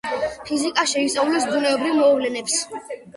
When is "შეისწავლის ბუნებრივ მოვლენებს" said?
0.93-2.57